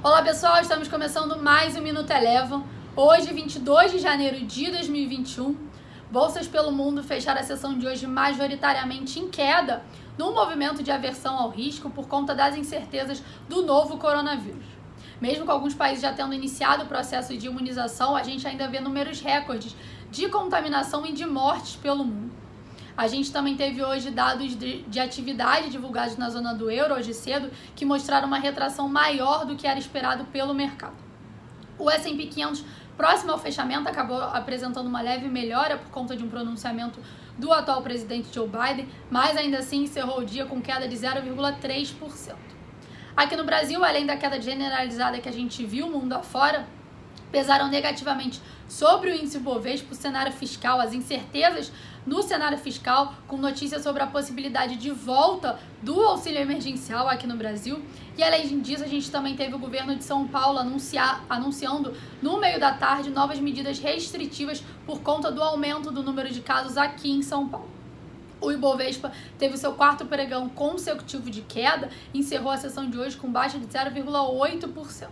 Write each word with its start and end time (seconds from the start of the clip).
Olá 0.00 0.22
pessoal, 0.22 0.60
estamos 0.60 0.86
começando 0.86 1.36
mais 1.42 1.74
um 1.74 1.80
Minuto 1.80 2.12
Elevam. 2.12 2.64
Hoje, 2.94 3.32
22 3.32 3.90
de 3.90 3.98
janeiro 3.98 4.46
de 4.46 4.70
2021, 4.70 5.56
bolsas 6.08 6.46
pelo 6.46 6.70
mundo 6.70 7.02
fecharam 7.02 7.40
a 7.40 7.42
sessão 7.42 7.76
de 7.76 7.84
hoje 7.84 8.06
majoritariamente 8.06 9.18
em 9.18 9.28
queda, 9.28 9.82
num 10.16 10.32
movimento 10.32 10.84
de 10.84 10.92
aversão 10.92 11.36
ao 11.36 11.50
risco 11.50 11.90
por 11.90 12.06
conta 12.06 12.32
das 12.32 12.56
incertezas 12.56 13.20
do 13.48 13.66
novo 13.66 13.98
coronavírus. 13.98 14.64
Mesmo 15.20 15.44
com 15.44 15.50
alguns 15.50 15.74
países 15.74 16.02
já 16.02 16.12
tendo 16.12 16.32
iniciado 16.32 16.84
o 16.84 16.86
processo 16.86 17.36
de 17.36 17.48
imunização, 17.48 18.14
a 18.14 18.22
gente 18.22 18.46
ainda 18.46 18.68
vê 18.68 18.78
números 18.78 19.20
recordes 19.20 19.74
de 20.12 20.28
contaminação 20.28 21.04
e 21.04 21.12
de 21.12 21.26
mortes 21.26 21.74
pelo 21.74 22.04
mundo. 22.04 22.47
A 22.98 23.06
gente 23.06 23.30
também 23.30 23.56
teve 23.56 23.80
hoje 23.80 24.10
dados 24.10 24.56
de, 24.56 24.82
de 24.82 24.98
atividade 24.98 25.70
divulgados 25.70 26.16
na 26.16 26.28
zona 26.30 26.52
do 26.52 26.68
euro 26.68 26.96
hoje 26.96 27.14
cedo 27.14 27.48
que 27.76 27.84
mostraram 27.84 28.26
uma 28.26 28.40
retração 28.40 28.88
maior 28.88 29.46
do 29.46 29.54
que 29.54 29.68
era 29.68 29.78
esperado 29.78 30.24
pelo 30.24 30.52
mercado. 30.52 30.96
O 31.78 31.88
S&P 31.88 32.26
500 32.26 32.64
próximo 32.96 33.30
ao 33.30 33.38
fechamento 33.38 33.88
acabou 33.88 34.20
apresentando 34.20 34.88
uma 34.88 35.00
leve 35.00 35.28
melhora 35.28 35.78
por 35.78 35.92
conta 35.92 36.16
de 36.16 36.24
um 36.24 36.28
pronunciamento 36.28 36.98
do 37.38 37.52
atual 37.52 37.82
presidente 37.82 38.34
Joe 38.34 38.48
Biden, 38.48 38.88
mas 39.08 39.36
ainda 39.36 39.58
assim 39.58 39.84
encerrou 39.84 40.18
o 40.18 40.24
dia 40.24 40.44
com 40.44 40.60
queda 40.60 40.88
de 40.88 40.96
0,3%. 40.96 42.34
Aqui 43.16 43.36
no 43.36 43.44
Brasil, 43.44 43.84
além 43.84 44.06
da 44.06 44.16
queda 44.16 44.42
generalizada 44.42 45.20
que 45.20 45.28
a 45.28 45.32
gente 45.32 45.64
viu 45.64 45.88
mundo 45.88 46.14
afora, 46.14 46.66
pesaram 47.30 47.68
negativamente 47.68 48.40
sobre 48.68 49.10
o 49.10 49.14
índice 49.14 49.38
Bovespa, 49.38 49.92
o 49.92 49.94
cenário 49.94 50.32
fiscal, 50.32 50.80
as 50.80 50.92
incertezas 50.92 51.72
no 52.06 52.22
cenário 52.22 52.58
fiscal, 52.58 53.14
com 53.26 53.36
notícias 53.36 53.82
sobre 53.82 54.02
a 54.02 54.06
possibilidade 54.06 54.76
de 54.76 54.90
volta 54.90 55.58
do 55.82 56.00
auxílio 56.02 56.40
emergencial 56.40 57.08
aqui 57.08 57.26
no 57.26 57.36
Brasil. 57.36 57.82
E 58.16 58.22
além 58.22 58.60
disso, 58.60 58.84
a 58.84 58.88
gente 58.88 59.10
também 59.10 59.36
teve 59.36 59.54
o 59.54 59.58
governo 59.58 59.94
de 59.94 60.04
São 60.04 60.26
Paulo 60.26 60.58
anunciar, 60.58 61.24
anunciando 61.28 61.94
no 62.22 62.40
meio 62.40 62.58
da 62.58 62.72
tarde 62.72 63.10
novas 63.10 63.38
medidas 63.38 63.78
restritivas 63.78 64.62
por 64.86 65.00
conta 65.00 65.30
do 65.30 65.42
aumento 65.42 65.90
do 65.90 66.02
número 66.02 66.30
de 66.30 66.40
casos 66.40 66.76
aqui 66.76 67.10
em 67.10 67.22
São 67.22 67.48
Paulo. 67.48 67.68
O 68.40 68.52
Ibovespa 68.52 69.12
teve 69.36 69.54
o 69.54 69.58
seu 69.58 69.72
quarto 69.72 70.06
pregão 70.06 70.48
consecutivo 70.48 71.28
de 71.28 71.42
queda 71.42 71.90
encerrou 72.14 72.52
a 72.52 72.56
sessão 72.56 72.88
de 72.88 72.96
hoje 72.96 73.16
com 73.16 73.30
baixa 73.30 73.58
de 73.58 73.66
0,8%. 73.66 75.08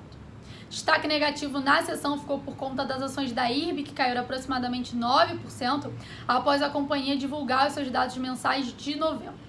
Destaque 0.68 1.06
negativo 1.06 1.60
na 1.60 1.82
sessão 1.82 2.18
ficou 2.18 2.40
por 2.40 2.56
conta 2.56 2.84
das 2.84 3.00
ações 3.00 3.32
da 3.32 3.50
IRB, 3.50 3.84
que 3.84 3.92
caíram 3.92 4.20
aproximadamente 4.22 4.96
9% 4.96 5.90
após 6.26 6.60
a 6.60 6.68
companhia 6.68 7.16
divulgar 7.16 7.68
os 7.68 7.74
seus 7.74 7.88
dados 7.90 8.16
mensais 8.16 8.76
de 8.76 8.96
novembro. 8.96 9.46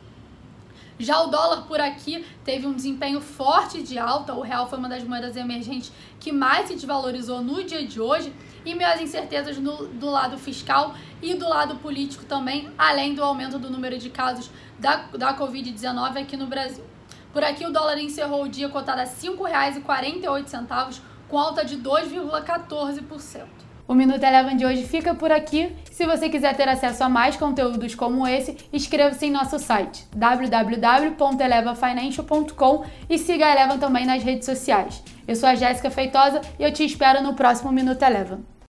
Já 0.99 1.21
o 1.21 1.27
dólar 1.27 1.63
por 1.67 1.79
aqui 1.79 2.25
teve 2.43 2.65
um 2.65 2.73
desempenho 2.73 3.21
forte 3.21 3.83
de 3.83 3.99
alta, 3.99 4.33
o 4.33 4.41
real 4.41 4.67
foi 4.67 4.79
uma 4.79 4.89
das 4.89 5.03
moedas 5.03 5.35
emergentes 5.35 5.91
que 6.19 6.31
mais 6.31 6.67
se 6.67 6.73
desvalorizou 6.73 7.41
no 7.41 7.63
dia 7.63 7.85
de 7.85 8.01
hoje, 8.01 8.33
e 8.65 8.83
às 8.83 8.99
incertezas 8.99 9.57
no, 9.57 9.87
do 9.87 10.09
lado 10.09 10.37
fiscal 10.37 10.95
e 11.21 11.35
do 11.35 11.47
lado 11.47 11.75
político 11.77 12.25
também, 12.25 12.69
além 12.77 13.13
do 13.13 13.23
aumento 13.23 13.57
do 13.57 13.69
número 13.69 13.97
de 13.97 14.09
casos 14.09 14.49
da, 14.77 15.07
da 15.17 15.37
Covid-19 15.37 16.21
aqui 16.21 16.35
no 16.35 16.47
Brasil. 16.47 16.83
Por 17.33 17.43
aqui, 17.43 17.65
o 17.65 17.71
dólar 17.71 17.97
encerrou 17.97 18.43
o 18.43 18.49
dia 18.49 18.69
cotado 18.69 19.01
a 19.01 19.03
R$ 19.03 19.09
5,48, 19.09 21.01
com 21.27 21.37
alta 21.37 21.65
de 21.65 21.77
2,14%. 21.77 23.45
O 23.87 23.93
Minuto 23.93 24.21
Eleven 24.21 24.57
de 24.57 24.65
hoje 24.65 24.83
fica 24.83 25.15
por 25.15 25.31
aqui. 25.31 25.73
Se 25.89 26.05
você 26.05 26.27
quiser 26.27 26.53
ter 26.57 26.67
acesso 26.67 27.05
a 27.05 27.09
mais 27.09 27.37
conteúdos 27.37 27.95
como 27.95 28.27
esse, 28.27 28.57
inscreva-se 28.73 29.27
em 29.27 29.31
nosso 29.31 29.57
site 29.59 30.05
www.elevafinancial.com 30.13 32.83
e 33.09 33.17
siga 33.17 33.45
a 33.45 33.53
Eleven 33.53 33.79
também 33.79 34.05
nas 34.05 34.21
redes 34.21 34.45
sociais. 34.45 35.01
Eu 35.25 35.37
sou 35.37 35.47
a 35.47 35.55
Jéssica 35.55 35.89
Feitosa 35.89 36.41
e 36.59 36.63
eu 36.63 36.73
te 36.73 36.83
espero 36.83 37.23
no 37.23 37.33
próximo 37.33 37.71
Minuto 37.71 38.03
Eleven. 38.03 38.56